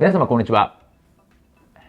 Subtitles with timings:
[0.00, 0.78] 皆様こんにちは。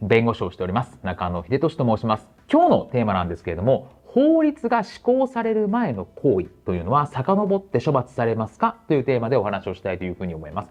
[0.00, 2.26] 弁護士をしております中野秀俊と申します。
[2.50, 8.78] 今日のテーマなんですけれども、法律が施行される前の行為というのは遡って処罰されますか？
[8.88, 10.70] というテーマでお話をしたいというふうに思います。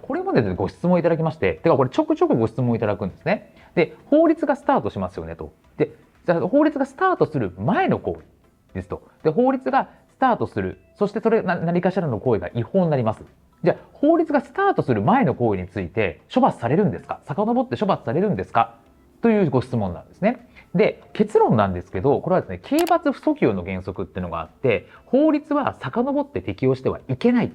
[0.00, 3.54] これまででご質問いただきまして、てかこれちょくちょくご質問いただくんですね。
[3.74, 5.52] で、法律がスタートしますよねと。
[5.76, 5.92] で、
[6.24, 8.24] じゃあ法律がスタートする前の行為
[8.72, 9.02] ですと。
[9.24, 10.80] で、法律がスタートする。
[10.96, 13.22] そしてそれ何かしらの行為が違法になります。
[13.64, 17.20] じゃあ法律がスタートする前の行為について処罰されるんですか？
[17.26, 18.76] 遡って処罰されるんですか？
[19.20, 20.48] というご質問なんですね。
[20.74, 27.50] で、結論なんですけど、これはですね、刑罰不訴求の原則っていうのがあって、法律は遡って適用してはいけないっ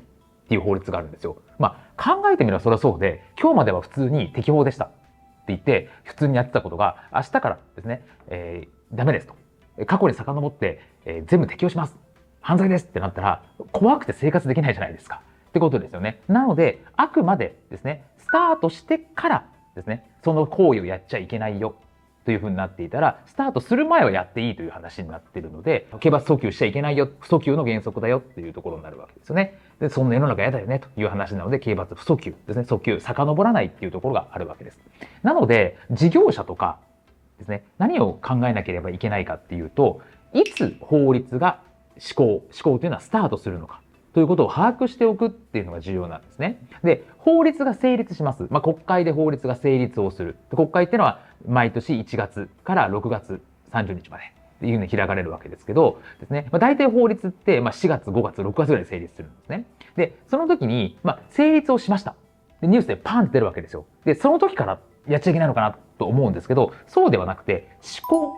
[0.49, 1.37] ていう法律があるんですよ。
[1.59, 4.95] まあ、考えてみればそれはそうで、今日までは普通に適法でしたって
[5.49, 9.35] 言って、普通にやってたことが、明日からですね、えー、ダメですと。
[9.85, 11.95] 過去に遡って、えー、全部適用します。
[12.41, 15.21] 犯罪ですってなったら、怖くて生活できないじゃないですか。
[15.53, 16.19] ってことですよね。
[16.27, 19.45] なので、あくまでですね、スタートしてから
[19.75, 21.75] ですね、その行為をやっちゃいけないよ
[22.25, 29.59] というふうになっていたら、スタートする前はやっていいという話になっているので、刑罰訴求しちゃいけないよ、不訴求の原則だよっていうところになるわけですよね。
[29.79, 34.79] で、そんな世の中嫌だよねという話なので、刑罰不訴求ですね、訴求、遡らないっていうところがあるわけです。
[35.21, 36.79] なので、事業者とか
[37.37, 40.01] ですね、何を考えなければいけないかっていうと、
[40.33, 41.59] いつ法律が
[41.99, 43.81] 施行、施行というのはスタートするのか。
[44.13, 46.59] ということを把握しておくっていうのが重要なんですね。
[46.83, 48.47] で、法律が成立します。
[48.49, 50.35] まあ、国会で法律が成立をする。
[50.55, 53.41] 国会っていうのは毎年1月から6月
[53.71, 54.23] 30日まで。
[54.23, 59.65] っていうふうに開かれるわけですけど、ですね、まあ、大体法律って、まあ、4月、5月、6月ぐらいで成立するんですね。
[59.97, 62.15] で、その時に、まあ、成立をしました。
[62.61, 63.85] で、ニュースでパンって出るわけですよ。
[64.05, 68.33] で、その時からやっちゃいけないのかなと思うんですけど、そうではなくて、施行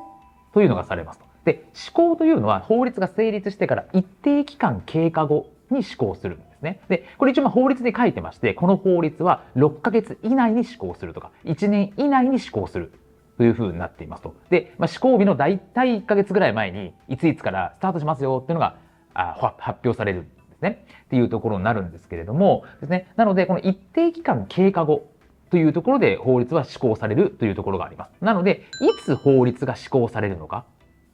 [0.51, 1.25] というのがされますと。
[1.43, 6.79] で、施行というのは法律が成立してから一定期間経過後に施行するんですね。
[6.89, 12.91] で、これ一応法律で書いてまして、この法律は6ヶ月以内に施行するとか、1年以内に施行する
[13.37, 14.35] というふうになっていますと。
[14.49, 18.77] で、まあ、施行日の大体1ヶ月ぐらい前に、いついつからスタートしますよっていうのが
[19.13, 20.85] あ発表されるんですね。
[21.05, 23.07] っていうところになるんですけれども、ですね。
[23.15, 25.07] なので、この一定期間経過後
[25.49, 28.11] というところで法律は施行されるというところがあります。
[28.21, 30.65] なので、いつ法律が施行されるのか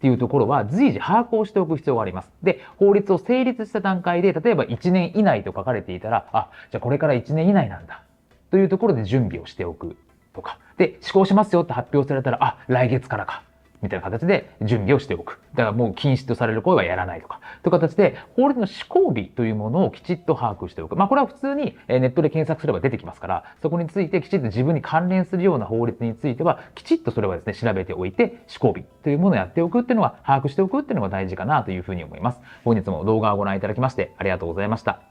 [0.02, 2.32] っていうところは随時把握をしておく必要があります。
[2.42, 8.02] で、法律を成立した段階で、例えば1年以内と書かれていたら、あ、じゃあこれから1年以内なんだ。
[8.50, 9.96] というところで準備をしておく
[10.34, 10.58] とか。
[10.78, 13.44] で、施行しますよって発表されたら、あ、来月からか。
[13.81, 15.40] みたいな形で準備をしておく。
[15.53, 17.40] だからもう禁止とされる行為はやらないとか。
[17.64, 20.96] という形で、法律の施行日というものをきちっと把握しておく。
[20.96, 32.40] まあこれは普通にネットで検索すれば出てきますから、そこについてきちっと自分に関連するような法律については、きちっとそれはですね、調べておいて、施行日というものをやっておくっていうのは、把握しておくっていうのが大事かなというふうに思います。
[32.64, 35.11] 本日も動画をご覧いただきましてありがとうございました。